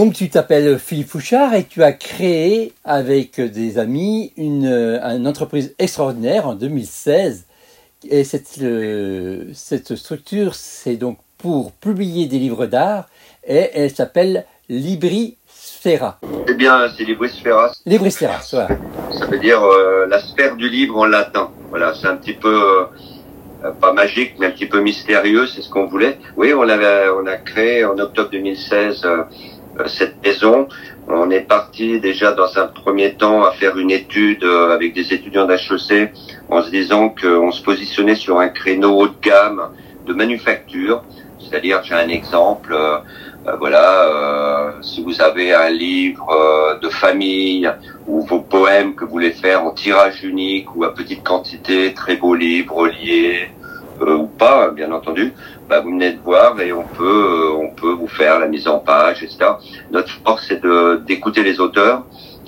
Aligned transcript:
Donc 0.00 0.14
tu 0.14 0.30
t'appelles 0.30 0.78
Philippe 0.78 1.08
Fouchard 1.08 1.52
et 1.52 1.64
tu 1.64 1.82
as 1.82 1.92
créé 1.92 2.72
avec 2.86 3.38
des 3.38 3.76
amis 3.76 4.32
une, 4.38 4.64
une 4.64 5.28
entreprise 5.28 5.74
extraordinaire 5.78 6.48
en 6.48 6.54
2016. 6.54 7.44
Et 8.08 8.24
cette, 8.24 8.62
cette 9.52 9.96
structure, 9.96 10.54
c'est 10.54 10.96
donc 10.96 11.18
pour 11.36 11.72
publier 11.72 12.28
des 12.28 12.38
livres 12.38 12.64
d'art 12.64 13.10
et 13.46 13.68
elle 13.74 13.90
s'appelle 13.90 14.46
Libri 14.70 15.36
Sphera. 15.46 16.18
Eh 16.48 16.54
bien, 16.54 16.88
c'est 16.96 17.04
Librisphera. 17.04 17.70
Librisphera, 17.84 18.40
ça, 18.40 18.68
ça 19.18 19.26
veut 19.26 19.38
dire 19.38 19.62
euh, 19.62 20.06
la 20.06 20.22
sphère 20.22 20.56
du 20.56 20.70
livre 20.70 20.96
en 20.96 21.04
latin. 21.04 21.50
Voilà, 21.68 21.92
c'est 21.92 22.06
un 22.06 22.16
petit 22.16 22.32
peu 22.32 22.88
euh, 23.62 23.70
pas 23.72 23.92
magique, 23.92 24.36
mais 24.38 24.46
un 24.46 24.50
petit 24.50 24.64
peu 24.64 24.80
mystérieux, 24.80 25.46
c'est 25.46 25.60
ce 25.60 25.68
qu'on 25.68 25.84
voulait. 25.84 26.18
Oui, 26.38 26.54
on 26.56 26.66
avait, 26.66 27.10
on 27.10 27.26
a 27.26 27.36
créé 27.36 27.84
en 27.84 27.98
octobre 27.98 28.30
2016 28.30 29.02
euh, 29.04 29.24
cette 29.86 30.22
maison. 30.24 30.68
On 31.08 31.30
est 31.30 31.40
parti 31.40 32.00
déjà 32.00 32.32
dans 32.32 32.58
un 32.58 32.66
premier 32.66 33.14
temps 33.14 33.44
à 33.44 33.52
faire 33.52 33.78
une 33.78 33.90
étude 33.90 34.44
avec 34.44 34.94
des 34.94 35.12
étudiants 35.12 35.46
d'HEC 35.46 36.12
en 36.48 36.62
se 36.62 36.70
disant 36.70 37.08
qu'on 37.08 37.50
se 37.50 37.62
positionnait 37.62 38.14
sur 38.14 38.38
un 38.38 38.48
créneau 38.48 38.98
haut 38.98 39.08
de 39.08 39.20
gamme 39.20 39.70
de 40.06 40.12
manufacture. 40.12 41.02
C'est-à-dire, 41.38 41.82
j'ai 41.82 41.94
un 41.94 42.08
exemple. 42.08 42.72
Euh, 42.72 42.98
voilà, 43.58 44.04
euh, 44.04 44.72
si 44.82 45.02
vous 45.02 45.22
avez 45.22 45.54
un 45.54 45.70
livre 45.70 46.28
euh, 46.30 46.78
de 46.78 46.88
famille 46.90 47.70
ou 48.06 48.20
vos 48.20 48.40
poèmes 48.40 48.94
que 48.94 49.04
vous 49.04 49.12
voulez 49.12 49.30
faire 49.30 49.64
en 49.64 49.70
tirage 49.70 50.22
unique 50.22 50.74
ou 50.76 50.84
à 50.84 50.94
petite 50.94 51.24
quantité, 51.24 51.94
très 51.94 52.16
beau 52.16 52.34
livre 52.34 52.74
relié 52.74 53.50
ou 54.00 54.26
pas, 54.26 54.70
bien 54.70 54.90
entendu, 54.92 55.32
bah, 55.68 55.80
vous 55.80 55.90
venez 55.90 56.12
de 56.12 56.20
voir 56.20 56.60
et 56.60 56.72
on 56.72 56.84
peut, 56.84 57.50
on 57.54 57.70
peut 57.70 57.92
vous 57.92 58.08
faire 58.08 58.38
la 58.38 58.48
mise 58.48 58.66
en 58.66 58.78
page, 58.78 59.22
etc. 59.22 59.52
Notre 59.90 60.10
force, 60.24 60.46
c'est 60.48 60.60
d'écouter 61.06 61.42
les 61.42 61.60
auteurs. 61.60 62.04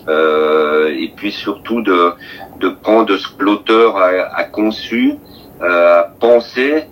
et 0.09 1.13
puis 1.17 1.31
surtout 1.31 1.83
de, 1.83 2.13
de 2.59 2.69
prendre 2.69 3.17
ce 3.17 3.29
que 3.29 3.45
l'auteur 3.45 3.97
a, 3.97 4.09
a, 4.35 4.45
conçu, 4.45 5.15
a 5.61 6.09
pensé, 6.19 6.85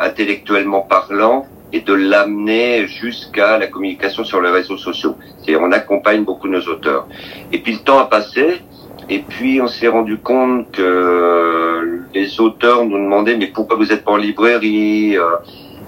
intellectuellement 0.00 0.80
parlant, 0.80 1.46
et 1.72 1.80
de 1.80 1.94
l'amener 1.94 2.86
jusqu'à 2.86 3.58
la 3.58 3.66
communication 3.66 4.24
sur 4.24 4.40
les 4.40 4.50
réseaux 4.50 4.76
sociaux. 4.76 5.16
C'est 5.44 5.56
on 5.56 5.72
accompagne 5.72 6.24
beaucoup 6.24 6.48
nos 6.48 6.60
auteurs. 6.62 7.06
Et 7.52 7.58
puis 7.58 7.72
le 7.72 7.78
temps 7.78 7.98
a 7.98 8.06
passé, 8.06 8.62
et 9.10 9.18
puis 9.18 9.60
on 9.60 9.66
s'est 9.66 9.88
rendu 9.88 10.16
compte 10.18 10.70
que 10.72 12.00
les 12.14 12.40
auteurs 12.40 12.84
nous 12.84 12.98
demandaient 12.98 13.36
mais 13.36 13.48
pourquoi 13.48 13.76
vous 13.76 13.92
êtes 13.92 14.04
pas 14.04 14.12
en 14.12 14.16
librairie 14.16 15.16
euh, 15.18 15.36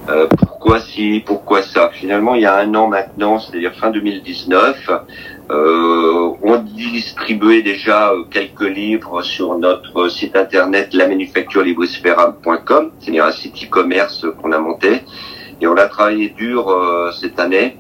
euh, 0.09 0.27
pourquoi 0.37 0.81
si, 0.81 1.23
pourquoi 1.25 1.63
ça? 1.63 1.91
Finalement, 1.93 2.35
il 2.35 2.43
y 2.43 2.47
a 2.47 2.57
un 2.57 2.75
an 2.75 2.89
maintenant, 2.89 3.39
c'est-à-dire 3.39 3.73
fin 3.75 3.91
2019, 3.91 4.91
euh, 5.51 6.31
on 6.43 6.59
distribuait 6.59 7.63
déjà 7.63 8.13
quelques 8.31 8.63
livres 8.63 9.23
sur 9.23 9.57
notre 9.59 10.09
site 10.09 10.35
internet 10.35 10.93
lamanufacturelibrisphera.com, 10.93 12.91
c'est-à-dire 12.99 13.27
un 13.27 13.33
site 13.33 13.65
e-commerce 13.65 14.27
qu'on 14.41 14.51
a 14.51 14.59
monté. 14.59 15.03
Et 15.61 15.69
on 15.69 15.77
a 15.77 15.87
travaillé 15.87 16.31
dur 16.31 16.69
euh, 16.69 17.13
cette 17.13 17.39
année. 17.39 17.77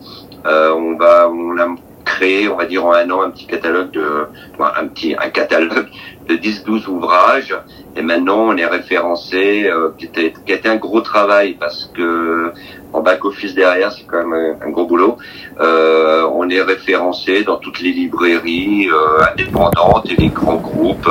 Euh, 0.47 0.73
on 0.75 0.97
va, 0.97 1.29
on 1.29 1.59
a 1.59 1.75
créé, 2.05 2.48
on 2.48 2.56
va 2.56 2.67
dire 2.67 2.84
en 2.84 2.92
un 2.92 3.11
an, 3.11 3.22
un 3.22 3.31
petit 3.31 3.47
catalogue 3.47 3.91
de, 3.91 4.27
un 4.58 4.86
petit, 4.89 5.14
un 5.19 5.31
catalogue 5.31 5.89
de 6.28 6.36
10-12 6.36 6.89
ouvrages. 6.89 7.56
Et 7.97 8.03
maintenant, 8.03 8.39
on 8.39 8.56
est 8.56 8.67
référencé, 8.67 9.67
euh, 9.67 9.91
qui, 9.98 10.06
était, 10.06 10.33
qui 10.45 10.53
a 10.53 10.56
été 10.56 10.69
un 10.69 10.77
gros 10.77 11.00
travail 11.00 11.55
parce 11.58 11.91
que 11.95 12.53
en 12.92 13.00
back 13.00 13.25
office 13.25 13.55
derrière, 13.55 13.91
c'est 13.92 14.05
quand 14.05 14.27
même 14.27 14.56
un, 14.61 14.70
gros 14.70 14.86
boulot. 14.86 15.17
Euh, 15.61 16.29
on 16.35 16.48
est 16.51 16.61
référencé 16.61 17.42
dans 17.42 17.57
toutes 17.57 17.80
les 17.80 17.92
librairies 17.92 18.89
euh, 18.90 19.24
indépendantes 19.33 20.11
et 20.11 20.17
les 20.17 20.29
grands 20.29 20.57
groupes. 20.57 21.08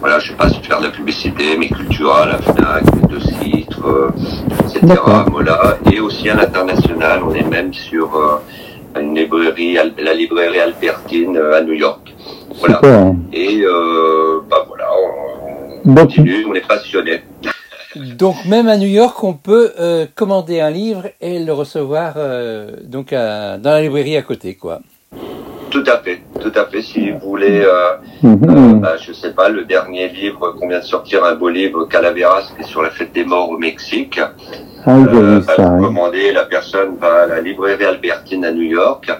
Voilà, 0.00 0.18
je 0.18 0.28
sais 0.28 0.36
pas 0.36 0.48
si 0.48 0.60
faire 0.60 0.80
de 0.80 0.86
la 0.86 0.90
publicité, 0.90 1.56
mais 1.58 1.68
Cultura, 1.68 2.26
la 2.26 2.38
Fnac, 2.38 3.08
de 3.08 3.18
Citre, 3.20 3.86
euh, 3.86 4.10
etc. 4.60 5.00
Voilà, 5.30 5.78
et 5.90 6.00
aussi 6.00 6.30
à 6.30 6.34
l'international. 6.34 7.22
On 7.24 7.34
est 7.34 7.48
même 7.48 7.72
sur 7.74 8.16
euh, 8.16 8.42
une 9.00 9.14
librairie, 9.14 9.76
la 9.98 10.14
librairie 10.14 10.60
Albertine 10.60 11.36
à 11.36 11.60
New 11.60 11.74
York. 11.74 12.14
Voilà. 12.58 12.80
Et 13.32 13.62
bah 14.48 14.64
voilà, 14.66 14.88
on, 15.84 15.94
continue, 15.94 16.44
on 16.46 16.54
est 16.54 16.66
passionné. 16.66 17.22
Donc 17.96 18.44
même 18.46 18.68
à 18.68 18.78
New 18.78 18.88
York, 18.88 19.22
on 19.22 19.34
peut 19.34 19.72
euh, 19.78 20.06
commander 20.14 20.60
un 20.60 20.70
livre 20.70 21.08
et 21.20 21.38
le 21.38 21.52
recevoir 21.52 22.14
euh, 22.16 22.70
donc 22.84 23.10
dans 23.10 23.60
la 23.62 23.82
librairie 23.82 24.16
à 24.16 24.22
côté, 24.22 24.54
quoi. 24.54 24.80
Tout 25.72 25.84
à 25.86 25.96
fait, 25.98 26.20
tout 26.38 26.52
à 26.54 26.66
fait. 26.66 26.82
Si 26.82 27.10
vous 27.12 27.18
voulez, 27.18 27.62
euh, 27.64 27.96
mm 28.22 28.80
bah, 28.80 28.96
je 28.98 29.14
sais 29.14 29.32
pas, 29.32 29.48
le 29.48 29.64
dernier 29.64 30.08
livre 30.08 30.50
qu'on 30.52 30.68
vient 30.68 30.80
de 30.80 30.84
sortir, 30.84 31.24
un 31.24 31.34
beau 31.34 31.48
livre 31.48 31.86
Calaveras, 31.86 32.52
qui 32.54 32.62
est 32.62 32.66
sur 32.66 32.82
la 32.82 32.90
fête 32.90 33.14
des 33.14 33.24
morts 33.24 33.48
au 33.48 33.56
Mexique. 33.56 34.20
Ah, 34.84 34.98
bah, 34.98 35.56
commandez, 35.80 36.30
la 36.32 36.44
personne 36.44 36.96
va 37.00 37.22
à 37.22 37.26
la 37.26 37.40
librairie 37.40 37.86
Albertine 37.86 38.44
à 38.44 38.52
New 38.52 38.68
York 38.80 39.10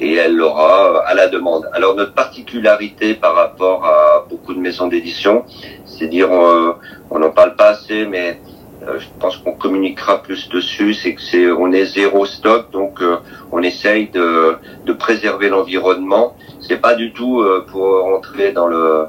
et 0.00 0.14
elle 0.14 0.34
l'aura 0.34 1.04
à 1.06 1.14
la 1.14 1.28
demande. 1.28 1.68
Alors 1.72 1.94
notre 1.94 2.14
particularité 2.14 3.14
par 3.14 3.36
rapport 3.36 3.84
à 3.84 4.26
beaucoup 4.28 4.52
de 4.52 4.58
maisons 4.58 4.88
d'édition, 4.88 5.44
c'est 5.84 6.08
dire 6.08 6.32
euh, 6.32 6.72
on 7.10 7.20
n'en 7.20 7.30
parle 7.30 7.54
pas 7.54 7.68
assez, 7.68 8.04
mais 8.06 8.30
euh, 8.30 8.59
je 8.98 9.06
pense 9.18 9.36
qu'on 9.38 9.52
communiquera 9.52 10.22
plus 10.22 10.48
dessus, 10.48 10.94
c'est 10.94 11.14
que 11.14 11.22
c'est 11.22 11.50
on 11.50 11.70
est 11.72 11.84
zéro 11.84 12.24
stock, 12.24 12.70
donc 12.70 13.02
euh, 13.02 13.16
on 13.52 13.62
essaye 13.62 14.08
de, 14.08 14.56
de 14.86 14.92
préserver 14.92 15.48
l'environnement. 15.48 16.34
C'est 16.60 16.80
pas 16.80 16.94
du 16.94 17.12
tout 17.12 17.44
pour 17.70 18.04
entrer 18.06 18.52
dans 18.52 18.66
le 18.66 19.06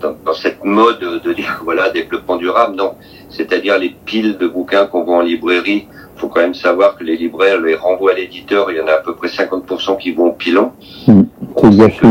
dans, 0.00 0.34
cette 0.34 0.64
mode 0.64 1.00
de 1.00 1.32
dire 1.32 1.60
voilà 1.64 1.90
développement 1.90 2.36
durable, 2.36 2.76
non. 2.76 2.94
C'est-à-dire 3.30 3.78
les 3.78 3.90
piles 3.90 4.36
de 4.38 4.46
bouquins 4.48 4.86
qu'on 4.86 5.04
voit 5.04 5.16
en 5.16 5.22
librairie 5.22 5.86
faut 6.18 6.28
quand 6.28 6.40
même 6.40 6.54
savoir 6.54 6.96
que 6.96 7.04
les 7.04 7.16
libraires 7.16 7.60
les 7.60 7.74
renvoient 7.74 8.12
à 8.12 8.14
l'éditeur, 8.14 8.70
il 8.70 8.76
y 8.76 8.80
en 8.80 8.86
a 8.86 8.94
à 8.94 8.98
peu 8.98 9.14
près 9.14 9.28
50% 9.28 9.98
qui 9.98 10.12
vont 10.12 10.26
au 10.26 10.32
pilon. 10.32 10.72
C'est 11.06 11.70
du 11.70 11.76
gâchis. 11.76 12.06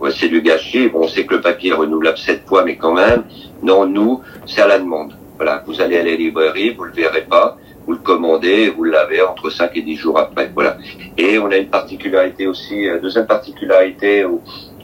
Ouais, 0.00 0.10
c'est 0.14 0.28
du 0.28 0.42
gâchis. 0.42 0.88
Bon, 0.88 1.04
on 1.04 1.08
sait 1.08 1.24
que 1.24 1.34
le 1.34 1.40
papier 1.40 1.70
est 1.70 1.74
renouvelable 1.74 2.18
sept 2.18 2.46
fois, 2.46 2.64
mais 2.64 2.76
quand 2.76 2.94
même, 2.94 3.24
non, 3.62 3.86
nous, 3.86 4.20
c'est 4.46 4.60
à 4.60 4.68
la 4.68 4.78
demande. 4.78 5.15
Voilà, 5.36 5.62
vous 5.66 5.80
allez 5.80 5.98
à 5.98 6.02
la 6.02 6.14
librairie, 6.14 6.70
vous 6.70 6.84
le 6.84 6.92
verrez 6.92 7.22
pas, 7.22 7.56
vous 7.86 7.92
le 7.92 7.98
commandez, 7.98 8.70
vous 8.70 8.84
l'avez 8.84 9.22
entre 9.22 9.50
5 9.50 9.76
et 9.76 9.82
10 9.82 9.96
jours 9.96 10.18
après. 10.18 10.50
Voilà. 10.54 10.76
Et 11.16 11.38
on 11.38 11.50
a 11.50 11.56
une 11.56 11.68
particularité 11.68 12.46
aussi, 12.46 12.88
euh, 12.88 12.98
deuxième 13.00 13.26
particularité, 13.26 14.24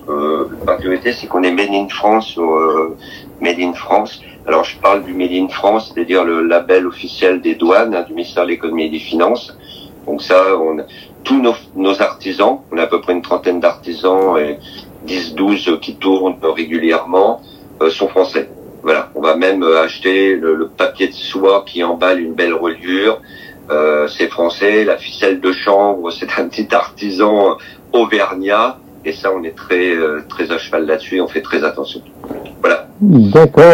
euh, 0.08 0.48
particularité, 0.66 1.12
c'est 1.12 1.26
qu'on 1.26 1.42
est 1.42 1.52
made 1.52 1.70
in 1.72 1.88
France, 1.88 2.36
euh, 2.38 2.96
made 3.41 3.60
in 3.60 3.72
France. 3.72 4.20
Alors 4.46 4.64
je 4.64 4.76
parle 4.78 5.04
du 5.04 5.14
Made 5.14 5.32
in 5.32 5.48
France, 5.48 5.92
c'est-à-dire 5.94 6.24
le 6.24 6.42
label 6.42 6.86
officiel 6.86 7.41
des 7.41 7.54
douanes, 7.54 7.94
hein, 7.94 8.02
du 8.02 8.12
ministère 8.12 8.44
de 8.44 8.48
l'économie 8.48 8.86
et 8.86 8.91
des 8.91 8.98
finances. 8.98 9.56
Donc 10.04 10.20
ça, 10.20 10.56
on, 10.56 10.78
tous 11.22 11.41
nos, 11.41 11.54
nos, 11.76 12.02
artisans, 12.02 12.58
on 12.72 12.78
a 12.78 12.82
à 12.82 12.86
peu 12.88 13.00
près 13.00 13.12
une 13.12 13.22
trentaine 13.22 13.60
d'artisans 13.60 14.36
et 14.36 14.58
10-12 15.06 15.78
qui 15.78 15.94
tournent 15.94 16.36
régulièrement, 16.42 17.41
euh, 17.80 17.91
sont 17.91 18.08
français. 18.08 18.48
Voilà, 18.82 19.10
on 19.15 19.20
va 19.20 19.37
même 19.37 19.62
euh, 19.62 19.82
acheter 19.82 20.34
le, 20.34 20.54
le, 20.54 20.69
papier 20.69 21.09
de 21.09 21.12
soie 21.12 21.65
qui 21.66 21.84
emballe 21.84 22.20
une 22.20 22.34
belle 22.34 22.54
reliure. 22.54 23.20
Euh, 23.70 24.09
c'est 24.09 24.28
français, 24.28 24.84
la 24.84 24.97
ficelle 24.97 25.41
de 25.41 25.53
chambre, 25.53 26.10
c'est 26.19 26.38
un 26.38 26.48
petit 26.48 26.75
artisan 26.75 27.56
auvergnat. 27.92 28.78
Et 29.04 29.12
ça, 29.12 29.31
on 29.37 29.42
est 29.42 29.56
très 29.56 29.97
euh, 29.97 30.21
très 30.28 30.53
à 30.53 30.59
cheval 30.59 30.87
là-dessus, 30.87 31.21
on 31.21 31.26
fait 31.26 31.41
très 31.42 31.65
attention. 31.65 32.00
Voilà. 32.60 32.87
D'accord. 33.00 33.65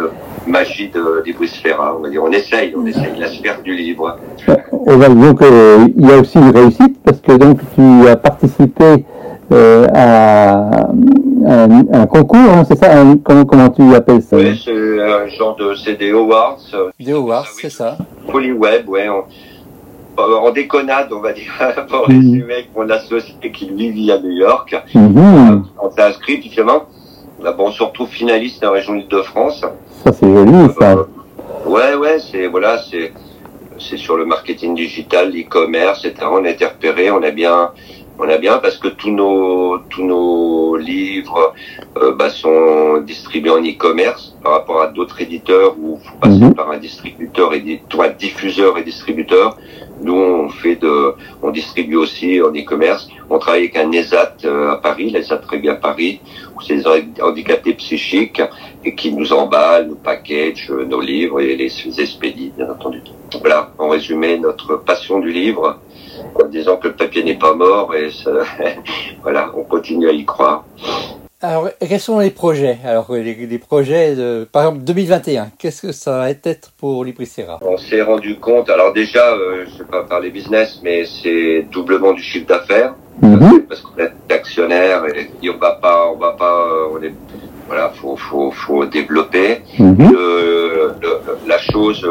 Euh, 0.00 0.10
magie 0.46 0.88
de 0.88 1.22
Librisphera, 1.26 1.94
on 1.94 2.00
va 2.00 2.08
dire. 2.08 2.24
On 2.24 2.32
essaye, 2.32 2.72
on 2.74 2.86
essaye 2.86 3.18
la 3.18 3.28
sphère 3.28 3.60
du 3.60 3.74
livre. 3.74 4.18
donc, 4.46 5.42
euh, 5.42 5.86
il 5.94 6.08
y 6.08 6.10
a 6.10 6.16
aussi 6.16 6.38
une 6.38 6.56
réussite 6.56 6.96
parce 7.04 7.20
que 7.20 7.32
donc 7.32 7.60
tu 7.74 8.08
as 8.08 8.16
participé 8.16 9.04
à, 9.94 10.88
un, 11.46 12.06
concours, 12.06 12.38
hein, 12.38 12.64
c'est 12.66 12.78
ça 12.78 13.04
comment, 13.24 13.44
comment 13.44 13.70
tu 13.70 13.94
appelles 13.94 14.22
ça 14.22 14.36
Oui, 14.36 14.60
c'est 14.64 15.02
un 15.02 15.26
genre 15.28 15.56
de 15.56 15.74
CD 15.74 16.10
Awards. 16.10 16.58
Des 16.98 17.12
Awards, 17.12 17.46
c'est 17.60 17.70
ça. 17.70 17.96
Polyweb, 18.30 18.88
ouais. 18.88 19.08
Euh, 20.18 20.34
en 20.34 20.50
déconnade, 20.50 21.12
on 21.12 21.20
va 21.20 21.32
dire, 21.32 21.52
pour 21.88 22.08
mhm. 22.08 22.16
résumer, 22.16 22.54
avec 22.54 22.70
mon 22.76 22.90
associé 22.90 23.34
qui 23.52 23.66
lui 23.66 23.90
vit 23.90 24.10
à 24.10 24.18
New 24.18 24.32
York. 24.32 24.74
Mhm. 24.94 25.64
On 25.80 25.90
s'est 25.90 26.02
inscrit, 26.02 26.38
puis 26.38 26.48
finalement, 26.48 26.86
bon, 27.40 27.54
on 27.58 27.70
se 27.70 27.82
retrouve 27.82 28.08
finaliste 28.08 28.60
dans 28.62 28.68
la 28.68 28.78
région 28.78 28.94
Île-de-France. 28.96 29.64
Ça, 30.04 30.12
c'est 30.12 30.26
joli, 30.26 30.52
ça. 30.78 30.92
Euh, 30.92 31.04
ouais, 31.66 31.94
ouais, 31.94 32.18
c'est, 32.18 32.48
voilà, 32.48 32.78
c'est, 32.90 33.12
c'est 33.78 33.96
sur 33.96 34.16
le 34.16 34.24
marketing 34.24 34.74
digital, 34.74 35.30
l'e-commerce, 35.30 36.04
etc. 36.04 36.26
On 36.32 36.44
a 36.44 36.50
été 36.50 36.64
repéré, 36.64 37.12
on 37.12 37.22
a 37.22 37.30
bien, 37.30 37.70
on 38.18 38.28
a 38.28 38.38
bien 38.38 38.58
parce 38.58 38.76
que 38.76 38.88
tous 38.88 39.10
nos 39.10 39.78
tous 39.90 40.04
nos 40.04 40.76
livres 40.76 41.54
euh, 41.96 42.14
bah, 42.14 42.30
sont 42.30 42.98
distribués 42.98 43.50
en 43.50 43.62
e-commerce 43.62 44.36
par 44.42 44.52
rapport 44.52 44.80
à 44.82 44.88
d'autres 44.88 45.20
éditeurs 45.20 45.76
où 45.78 45.98
faut 45.98 46.16
passer 46.20 46.44
mhm. 46.44 46.54
par 46.54 46.70
un 46.70 46.78
distributeur 46.78 47.54
et 47.54 47.82
un 47.98 48.08
diffuseur 48.08 48.78
et 48.78 48.82
distributeur. 48.82 49.56
Nous, 50.00 50.14
on 50.14 50.48
fait 50.48 50.76
de, 50.76 51.14
on 51.42 51.50
distribue 51.50 51.96
aussi 51.96 52.40
en 52.40 52.50
e-commerce. 52.50 53.08
On 53.30 53.38
travaille 53.38 53.62
avec 53.62 53.76
un 53.76 53.90
ESAT 53.90 54.36
euh, 54.44 54.72
à 54.72 54.76
Paris, 54.76 55.10
l'ESAT 55.10 55.38
très 55.38 55.58
bien 55.58 55.74
Paris, 55.74 56.20
où 56.56 56.62
c'est 56.62 56.76
des 56.76 57.22
handicapés 57.22 57.74
psychiques 57.74 58.42
et 58.84 58.94
qui 58.94 59.12
nous 59.12 59.32
emballent, 59.32 59.88
nous 59.88 59.96
package 59.96 60.70
euh, 60.70 60.84
nos 60.84 61.00
livres 61.00 61.40
et 61.40 61.56
les 61.56 62.00
expédient, 62.00 62.52
bien 62.56 62.70
entendu. 62.70 63.02
Voilà, 63.40 63.72
en 63.78 63.88
résumé, 63.88 64.38
notre 64.38 64.76
passion 64.76 65.18
du 65.18 65.30
livre, 65.30 65.78
en 66.34 66.46
disant 66.46 66.76
que 66.76 66.88
le 66.88 66.94
papier 66.94 67.24
n'est 67.24 67.38
pas 67.38 67.54
mort 67.54 67.94
et 67.94 68.10
ça, 68.10 68.30
voilà, 69.22 69.50
on 69.56 69.64
continue 69.64 70.08
à 70.08 70.12
y 70.12 70.24
croire. 70.24 70.64
Alors, 71.40 71.68
quels 71.78 72.00
sont 72.00 72.18
les 72.18 72.30
projets? 72.30 72.78
Alors, 72.84 73.12
les, 73.14 73.58
projets, 73.58 74.16
de, 74.16 74.48
par 74.50 74.62
exemple, 74.64 74.84
2021, 74.84 75.50
qu'est-ce 75.56 75.82
que 75.82 75.92
ça 75.92 76.18
va 76.18 76.30
être 76.30 76.72
pour 76.78 77.04
Libricera 77.04 77.60
On 77.62 77.76
s'est 77.76 78.02
rendu 78.02 78.40
compte, 78.40 78.68
alors 78.68 78.92
déjà, 78.92 79.34
euh, 79.34 79.64
je 79.66 79.74
ne 79.74 79.78
vais 79.78 79.84
pas 79.84 80.02
parler 80.02 80.30
business, 80.30 80.80
mais 80.82 81.04
c'est 81.06 81.64
doublement 81.70 82.12
du 82.12 82.22
chiffre 82.22 82.46
d'affaires, 82.46 82.94
mhm. 83.22 83.62
parce 83.68 83.82
qu'on 83.82 83.96
est 84.02 84.32
actionnaire 84.32 85.04
et, 85.14 85.30
on 85.48 85.58
va 85.58 85.78
pas, 85.80 86.10
on 86.12 86.16
va 86.16 86.32
pas, 86.32 86.58
euh, 86.58 86.88
on 86.92 87.02
est, 87.04 87.14
voilà, 87.68 87.90
faut, 87.90 88.16
faut, 88.16 88.50
faut 88.50 88.84
développer. 88.86 89.60
Mhm. 89.78 90.10
le, 90.10 90.94
la 91.46 91.58
chose 91.58 92.04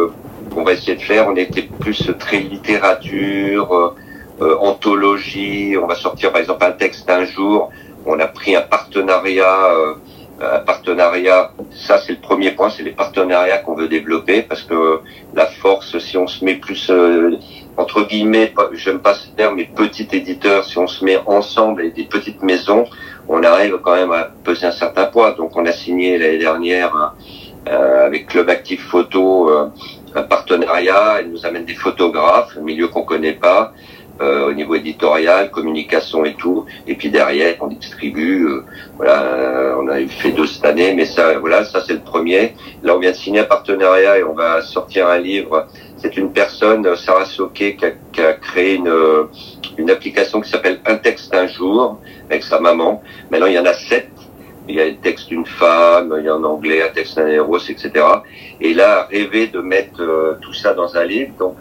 qu'on 0.58 0.64
va 0.64 0.74
essayer 0.74 0.96
de 0.96 1.04
faire, 1.04 1.28
on 1.28 1.36
était 1.36 1.70
plus 1.80 2.12
très 2.18 2.40
littérature, 2.40 3.94
euh, 4.42 4.56
anthologie, 4.60 5.76
on 5.80 5.86
va 5.86 5.94
sortir 5.94 6.32
par 6.32 6.42
exemple 6.42 6.66
un 6.66 6.72
texte 6.72 7.08
un 7.12 7.26
jour, 7.26 7.70
on 8.08 8.20
a 8.20 8.26
pris 8.26 8.56
un 8.56 8.62
partenariat, 8.62 9.66
euh, 9.72 9.94
un 10.42 10.60
partenariat. 10.62 11.52
Ça, 11.76 12.00
c'est 12.00 12.14
le 12.14 12.22
premier 12.22 12.52
point, 12.52 12.72
c'est 12.72 12.82
les 12.82 12.92
partenariats 13.04 13.60
qu'on 13.60 13.76
veut 13.76 13.88
développer 13.88 14.42
parce 14.42 14.64
que 14.64 15.02
la 15.36 15.46
force, 15.46 16.00
si 16.00 16.18
on 16.18 16.26
se 16.26 16.44
met 16.44 16.56
plus 16.56 16.90
euh, 16.90 17.38
entre 17.78 18.08
guillemets, 18.08 18.52
j'aime 18.74 19.00
pas 19.00 19.14
ce 19.14 19.28
terme, 19.30 19.58
mais 19.58 19.66
petit 19.66 20.08
éditeur, 20.12 20.66
si 20.66 20.80
on 20.80 20.88
se 20.88 21.06
met 21.06 21.20
ensemble 21.28 21.82
avec 21.82 21.94
des 21.94 22.06
petites 22.06 22.42
maisons, 22.42 22.86
on 23.30 23.44
arrive 23.44 23.78
quand 23.84 23.96
même 23.96 24.12
à 24.12 24.30
peser 24.44 24.66
un 24.66 24.72
certain 24.72 25.06
poids. 25.06 25.34
Donc, 25.34 25.56
on 25.56 25.66
a 25.68 25.72
signé 25.72 26.18
l'année 26.18 26.40
dernière 26.40 26.96
euh, 26.96 27.08
avec 27.70 28.28
Club 28.28 28.50
Active 28.50 28.82
Photo 28.82 29.50
un 30.16 30.24
partenariat. 30.24 31.18
Elle 31.20 31.32
nous 31.32 31.46
amène 31.46 31.66
des 31.66 31.76
photographes, 31.76 32.56
un 32.58 32.62
milieu 32.62 32.88
qu'on 32.88 33.04
connaît 33.04 33.34
pas. 33.34 33.74
Euh, 34.20 34.50
au 34.50 34.54
niveau 34.54 34.74
éditorial, 34.74 35.52
communication 35.52 36.26
et 36.26 36.34
tout. 36.34 36.66
Et 36.88 36.96
puis 36.96 37.12
derrière, 37.12 37.56
on 37.62 37.68
distribue. 37.68 38.48
Euh, 38.48 38.64
voilà, 38.96 39.22
euh, 39.22 39.76
on 39.80 39.88
a 39.90 40.00
fait 40.08 40.32
deux 40.32 40.48
cette 40.48 40.66
année, 40.66 40.96
mais 40.96 41.06
ça, 41.06 41.38
voilà, 41.38 41.64
ça 41.66 41.84
c'est 41.86 41.94
le 41.94 42.00
premier. 42.00 42.56
Là, 42.82 42.96
on 42.96 43.00
vient 43.00 43.12
de 43.12 43.16
signer 43.16 43.42
un 43.42 43.44
partenariat 43.44 44.18
et 44.18 44.24
on 44.24 44.34
va 44.34 44.64
sortir 44.64 45.08
un 45.08 45.20
livre. 45.20 45.68
C'est 45.98 46.18
une 46.18 46.32
personne, 46.32 46.96
Sarah 46.96 47.26
Soquet, 47.26 47.76
qui 47.76 47.86
a, 47.86 47.92
qui 48.12 48.22
a 48.22 48.34
créé 48.34 48.76
une, 48.76 48.92
une 49.78 49.92
application 49.92 50.42
qui 50.42 50.50
s'appelle 50.50 50.80
Un 50.88 50.96
texte 50.96 51.32
un 51.36 51.46
jour 51.46 52.00
avec 52.28 52.42
sa 52.42 52.60
maman. 52.60 53.04
Maintenant, 53.30 53.46
il 53.48 53.54
y 53.54 53.60
en 53.60 53.66
a 53.66 53.74
sept 53.74 54.10
il 54.68 54.76
y 54.76 54.82
a 54.82 54.86
le 54.86 54.98
texte 54.98 55.30
d'une 55.30 55.46
femme, 55.46 56.16
il 56.20 56.26
y 56.26 56.30
a 56.30 56.36
en 56.36 56.44
anglais 56.44 56.82
un 56.82 56.94
texte 56.94 57.18
d'un 57.18 57.28
héros, 57.28 57.58
etc. 57.58 57.92
Et 58.62 58.74
là, 58.74 59.08
rêver 59.10 59.48
de 59.48 59.60
mettre 59.60 60.38
tout 60.42 60.54
ça 60.54 60.74
dans 60.74 60.96
un 60.96 61.04
livre, 61.04 61.34
donc 61.40 61.58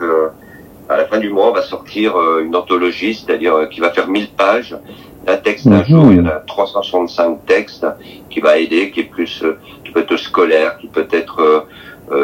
à 0.88 0.96
la 0.96 1.06
fin 1.06 1.18
du 1.18 1.30
mois, 1.30 1.48
on 1.50 1.52
va 1.52 1.62
sortir 1.62 2.16
euh, 2.16 2.44
une 2.44 2.54
anthologie, 2.54 3.14
c'est-à-dire 3.14 3.54
euh, 3.54 3.66
qui 3.66 3.80
va 3.80 3.90
faire 3.90 4.08
1000 4.08 4.28
pages 4.28 4.76
d'un 5.24 5.36
texte 5.36 5.68
d'un 5.68 5.84
jour. 5.84 6.06
Il 6.10 6.18
y 6.18 6.20
en 6.20 6.26
a 6.26 6.40
365 6.46 7.44
textes 7.46 7.86
qui 8.30 8.40
va 8.40 8.58
aider, 8.58 8.90
qui 8.90 9.00
est 9.00 9.04
plus, 9.10 9.42
euh, 9.42 9.58
qui 9.84 9.90
peut 9.90 10.00
être 10.00 10.16
scolaire, 10.16 10.78
qui 10.78 10.86
peut 10.86 11.08
être 11.10 11.66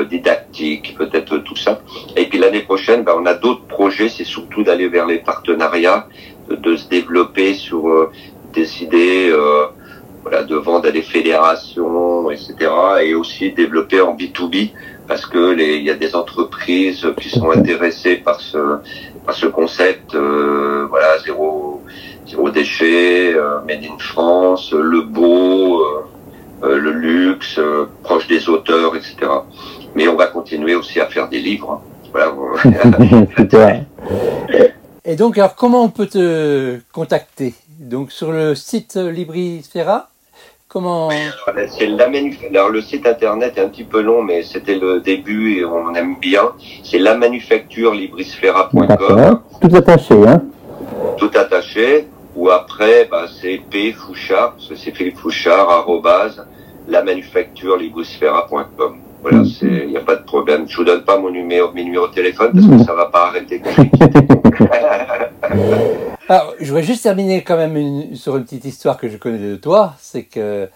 didactique, 0.08 0.82
qui 0.82 0.92
peut 0.92 1.10
être 1.12 1.38
tout 1.38 1.56
ça. 1.56 1.80
Et 2.16 2.26
puis 2.26 2.38
l'année 2.38 2.60
prochaine, 2.60 3.02
ben, 3.02 3.14
on 3.18 3.26
a 3.26 3.34
d'autres 3.34 3.66
projets. 3.66 4.08
C'est 4.08 4.22
surtout 4.22 4.62
d'aller 4.62 4.86
vers 4.86 5.06
les 5.06 5.18
partenariats, 5.18 6.06
de, 6.48 6.76
se 6.76 6.88
développer 6.88 7.54
sur 7.54 8.08
des 8.52 8.84
idées. 8.84 9.34
Voilà, 10.22 10.44
de 10.44 10.54
vendre 10.56 10.88
à 10.88 10.90
des 10.90 11.02
fédérations, 11.02 12.30
etc. 12.30 12.54
Et 13.02 13.14
aussi 13.14 13.52
développer 13.52 14.00
en 14.00 14.14
B2B 14.14 14.70
parce 15.08 15.26
que 15.26 15.52
les, 15.52 15.76
il 15.76 15.82
y 15.82 15.90
a 15.90 15.94
des 15.94 16.14
entreprises 16.14 17.06
qui 17.20 17.28
sont 17.28 17.50
intéressées 17.50 18.16
par 18.16 18.40
ce 18.40 18.78
par 19.24 19.34
ce 19.34 19.46
concept, 19.46 20.14
euh, 20.14 20.86
voilà, 20.88 21.18
zéro 21.24 21.82
zéro 22.26 22.50
déchet, 22.50 23.34
euh, 23.34 23.60
made 23.66 23.84
in 23.84 23.98
France, 23.98 24.72
le 24.72 25.02
beau, 25.02 25.80
euh, 26.62 26.78
le 26.78 26.92
luxe, 26.92 27.60
proche 28.02 28.26
des 28.26 28.48
auteurs, 28.48 28.96
etc. 28.96 29.16
Mais 29.94 30.08
on 30.08 30.16
va 30.16 30.26
continuer 30.26 30.74
aussi 30.74 31.00
à 31.00 31.06
faire 31.06 31.28
des 31.28 31.40
livres. 31.40 31.82
Voilà. 32.12 32.32
Et 35.04 35.16
donc, 35.16 35.36
alors, 35.36 35.56
comment 35.56 35.82
on 35.82 35.88
peut 35.88 36.06
te 36.06 36.78
contacter? 36.92 37.54
Donc, 37.80 38.12
sur 38.12 38.30
le 38.30 38.54
site 38.54 38.94
Librisfera 38.96 40.11
Comment 40.72 41.10
alors, 41.10 42.70
le 42.70 42.80
site 42.80 43.06
internet 43.06 43.58
est 43.58 43.60
un 43.60 43.68
petit 43.68 43.84
peu 43.84 44.00
long, 44.00 44.22
mais 44.22 44.42
c'était 44.42 44.76
le 44.76 45.00
début 45.00 45.58
et 45.58 45.66
on 45.66 45.94
aime 45.94 46.16
bien. 46.18 46.52
C'est 46.82 46.98
la 46.98 47.14
manufacture 47.14 47.92
librisfera.com. 47.92 49.40
Tout 49.60 49.76
attaché, 49.76 50.14
hein 50.26 50.42
Tout 51.18 51.30
attaché. 51.34 52.06
Ou 52.36 52.48
après, 52.48 53.06
bah, 53.10 53.26
c'est 53.40 53.60
P 53.70 53.92
Fouchard, 53.92 54.54
c'est 54.58 54.96
Philippe 54.96 55.18
Fouchard, 55.18 55.68
arrobase, 55.68 56.42
la 56.88 57.02
manufacture 57.02 57.76
librisfera.com. 57.76 58.96
Voilà, 59.20 59.42
c'est, 59.44 59.66
il 59.66 59.90
n'y 59.90 59.98
a 59.98 60.00
pas 60.00 60.16
de 60.16 60.24
problème. 60.24 60.64
Je 60.66 60.78
vous 60.78 60.84
donne 60.84 61.04
pas 61.04 61.18
mon 61.18 61.28
numéro, 61.28 61.70
mes 61.72 61.84
numéros 61.84 62.08
de 62.08 62.14
téléphone 62.14 62.52
parce 62.54 62.66
que 62.66 62.78
ça 62.86 62.94
va 62.94 63.04
pas 63.06 63.26
arrêter. 63.26 63.60
Alors, 66.28 66.54
je 66.60 66.66
voudrais 66.66 66.84
juste 66.84 67.02
terminer 67.02 67.42
quand 67.42 67.56
même 67.56 68.14
sur 68.14 68.36
une 68.36 68.44
petite 68.44 68.64
histoire 68.64 68.96
que 68.96 69.08
je 69.08 69.16
connais 69.16 69.38
de 69.38 69.56
toi. 69.56 69.94
C'est 69.98 70.22
que 70.22 70.68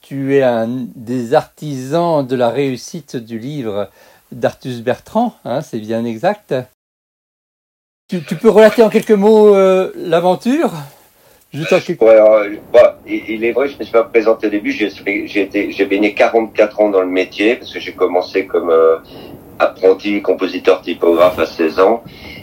tu 0.00 0.36
es 0.36 0.42
un 0.42 0.68
des 0.94 1.34
artisans 1.34 2.26
de 2.26 2.36
la 2.36 2.48
réussite 2.48 3.16
du 3.16 3.38
livre 3.38 3.90
d'Artus 4.32 4.80
Bertrand, 4.80 5.34
hein, 5.44 5.60
c'est 5.60 5.78
bien 5.78 6.04
exact. 6.04 6.54
Tu, 8.08 8.20
peux 8.20 8.50
relater 8.50 8.82
en 8.82 8.90
quelques 8.90 9.10
mots 9.10 9.54
euh, 9.54 9.92
l'aventure? 9.96 10.72
Euh, 11.54 12.56
il 13.06 13.44
est 13.44 13.52
vrai, 13.52 13.68
je 13.68 13.74
ne 13.74 13.78
me 13.78 13.84
suis 13.84 13.92
pas 13.92 14.04
présenté 14.04 14.48
au 14.48 14.50
début. 14.50 14.72
J'ai 14.72 15.86
baigné 15.86 16.14
44 16.14 16.80
ans 16.80 16.90
dans 16.90 17.00
le 17.00 17.06
métier 17.06 17.56
parce 17.56 17.72
que 17.72 17.80
j'ai 17.80 17.92
commencé 17.92 18.46
comme 18.46 18.70
euh, 18.70 18.96
apprenti 19.58 20.20
compositeur 20.20 20.82
typographe 20.82 21.38
à 21.38 21.46
16 21.46 21.80
ans. 21.80 22.02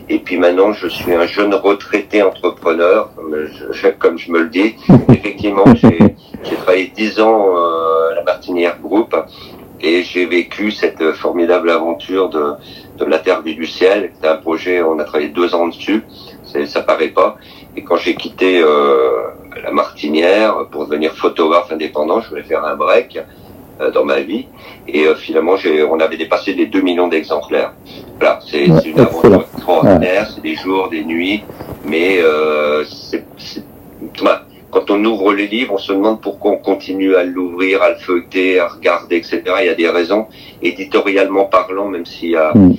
Et 0.09 0.19
puis 0.19 0.37
maintenant, 0.37 0.73
je 0.73 0.87
suis 0.87 1.13
un 1.13 1.25
jeune 1.25 1.53
retraité 1.53 2.21
entrepreneur, 2.21 3.09
comme 3.15 3.35
je, 3.71 3.87
comme 3.99 4.17
je 4.17 4.31
me 4.31 4.39
le 4.39 4.49
dis. 4.49 4.75
Effectivement, 5.09 5.65
j'ai 5.75 6.55
travaillé 6.55 6.91
10 6.95 7.19
ans 7.19 7.45
euh, 7.55 8.11
à 8.11 8.15
la 8.15 8.23
Martinière 8.23 8.79
Group 8.79 9.15
et 9.79 10.03
j'ai 10.03 10.25
vécu 10.25 10.71
cette 10.71 11.11
formidable 11.13 11.69
aventure 11.71 12.29
de, 12.29 12.53
de 12.97 13.05
la 13.05 13.19
Terre 13.19 13.41
vue 13.41 13.55
du 13.55 13.65
ciel. 13.65 14.11
C'était 14.15 14.27
un 14.27 14.37
projet, 14.37 14.83
on 14.83 14.99
a 14.99 15.03
travaillé 15.03 15.29
deux 15.29 15.55
ans 15.55 15.67
dessus. 15.67 16.03
Ça 16.65 16.81
paraît 16.81 17.09
pas. 17.09 17.37
Et 17.75 17.83
quand 17.83 17.95
j'ai 17.95 18.15
quitté 18.15 18.61
euh, 18.61 19.27
la 19.63 19.71
Martinière 19.71 20.67
pour 20.69 20.85
devenir 20.85 21.13
photographe 21.13 21.71
indépendant, 21.71 22.19
je 22.21 22.29
voulais 22.29 22.43
faire 22.43 22.65
un 22.65 22.75
break 22.75 23.19
dans 23.89 24.05
ma 24.05 24.19
vie. 24.21 24.45
Et 24.87 25.05
euh, 25.05 25.15
finalement, 25.15 25.55
on 25.89 25.99
avait 25.99 26.17
dépassé 26.17 26.53
les 26.53 26.67
2 26.67 26.81
millions 26.81 27.07
d'exemplaires. 27.07 27.73
Voilà, 28.19 28.39
c'est 28.45 28.65
une 28.65 28.99
aventure 28.99 29.45
extraordinaire, 29.55 30.29
c'est 30.33 30.41
des 30.41 30.55
jours, 30.55 30.89
des 30.89 31.03
nuits, 31.03 31.43
mais 31.85 32.19
euh, 32.21 32.83
c'est 32.85 33.23
quand 34.71 34.89
on 34.89 35.03
ouvre 35.03 35.33
les 35.33 35.47
livres, 35.47 35.73
on 35.73 35.77
se 35.77 35.91
demande 35.91 36.21
pourquoi 36.21 36.51
on 36.51 36.57
continue 36.57 37.15
à 37.15 37.23
l'ouvrir, 37.23 37.81
à 37.81 37.89
le 37.89 37.97
feuilleter, 37.97 38.59
à 38.59 38.69
regarder, 38.69 39.17
etc. 39.17 39.41
Il 39.59 39.65
y 39.65 39.69
a 39.69 39.75
des 39.75 39.89
raisons, 39.89 40.27
éditorialement 40.61 41.45
parlant, 41.45 41.89
même 41.89 42.05
s'il 42.05 42.29
y 42.29 42.35
a, 42.37 42.53
mm. 42.55 42.73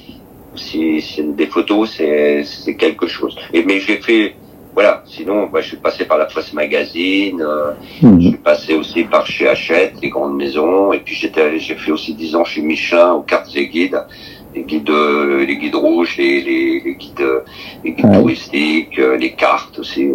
si, 0.56 1.00
si 1.02 1.22
des 1.22 1.46
photos, 1.46 1.90
c'est 1.90 2.74
quelque 2.76 3.06
chose. 3.06 3.36
Et 3.52 3.62
mais 3.62 3.78
j'ai 3.78 3.98
fait 3.98 4.34
voilà. 4.74 5.02
Sinon, 5.06 5.48
moi, 5.48 5.60
je 5.60 5.68
suis 5.68 5.76
passé 5.76 6.04
par 6.04 6.18
la 6.18 6.24
presse 6.24 6.52
magazine. 6.52 7.42
Euh, 7.42 7.72
mhm. 8.00 8.20
Je 8.20 8.28
suis 8.28 8.38
passé 8.38 8.74
aussi 8.74 9.04
par 9.04 9.26
chez 9.26 9.48
Hachette, 9.48 9.94
les 10.02 10.08
grandes 10.08 10.36
maisons. 10.36 10.92
Et 10.92 11.00
puis 11.00 11.14
j'étais, 11.14 11.58
j'ai 11.58 11.74
fait 11.74 11.92
aussi 11.92 12.14
dix 12.14 12.34
ans 12.34 12.44
chez 12.44 12.62
Michelin 12.62 13.12
aux 13.12 13.22
cartes 13.22 13.54
et 13.54 13.68
guides, 13.68 14.02
les 14.54 14.62
guides, 14.62 14.90
euh, 14.90 15.44
les 15.44 15.56
guides 15.56 15.74
rouges, 15.74 16.16
les, 16.16 16.40
les, 16.40 16.80
les 16.80 16.94
guides, 16.94 17.42
les 17.84 17.92
guides 17.92 18.12
touristiques, 18.12 18.98
euh, 18.98 19.16
les 19.16 19.32
cartes 19.32 19.78
aussi. 19.78 20.10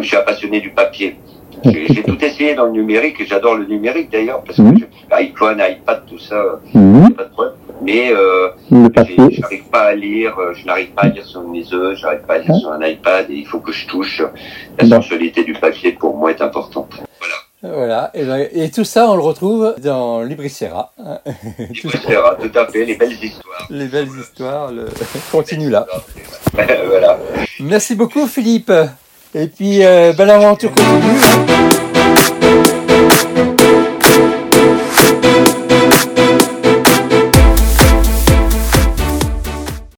je 0.00 0.06
suis 0.06 0.16
un 0.16 0.22
passionné 0.22 0.60
du 0.60 0.70
papier. 0.70 1.16
J'ai 1.64 2.02
tout 2.02 2.22
essayé 2.22 2.54
dans 2.54 2.66
le 2.66 2.72
numérique 2.72 3.20
et 3.20 3.26
j'adore 3.26 3.56
le 3.56 3.64
numérique 3.64 4.10
d'ailleurs 4.12 4.42
parce 4.44 4.58
que 4.58 4.62
mmh. 4.62 4.86
iPhone, 5.10 5.58
iPad, 5.58 6.02
tout 6.06 6.18
ça, 6.18 6.60
mmh. 6.74 7.10
pas 7.10 7.24
de 7.24 7.30
problème 7.30 7.54
mais 7.82 8.12
euh, 8.12 8.48
j'arrive 8.70 9.64
pas 9.70 9.82
à 9.82 9.94
lire, 9.94 10.38
euh, 10.38 10.54
je 10.54 10.66
n'arrive 10.66 10.90
pas 10.90 11.02
à 11.02 11.08
lire 11.08 11.24
sur 11.24 11.42
mes 11.42 11.64
œufs, 11.72 11.96
j'arrive 11.98 12.20
pas 12.20 12.34
à 12.34 12.38
lire 12.38 12.54
sur 12.56 12.72
un 12.72 12.84
iPad, 12.84 13.30
et 13.30 13.34
il 13.34 13.46
faut 13.46 13.60
que 13.60 13.72
je 13.72 13.86
touche. 13.86 14.22
La 14.78 14.88
sensualité 14.88 15.44
du 15.44 15.54
papier 15.54 15.92
pour 15.92 16.16
moi 16.16 16.30
est 16.30 16.40
importante. 16.40 16.90
Voilà. 17.18 17.34
Voilà, 17.62 18.10
et, 18.14 18.24
ben, 18.24 18.46
et, 18.52 18.70
tout 18.70 18.84
ça, 18.84 19.10
on 19.10 19.16
le 19.16 19.22
retrouve 19.22 19.74
dans 19.82 20.22
Libricera. 20.22 20.92
Libricera, 21.58 22.36
tout 22.36 22.58
à 22.58 22.66
fait, 22.66 22.84
les 22.84 22.96
belles 22.96 23.12
histoires. 23.12 23.66
Les 23.70 23.86
belles 23.86 24.08
histoires, 24.20 24.72
le... 24.72 24.86
continue 25.32 25.70
là. 25.70 25.86
voilà. 26.52 27.18
Merci 27.60 27.94
beaucoup, 27.94 28.26
Philippe. 28.26 28.72
Et 29.34 29.48
puis, 29.48 29.84
euh, 29.84 30.12
belle 30.12 30.30
aventure 30.30 30.70
continue. 30.70 31.85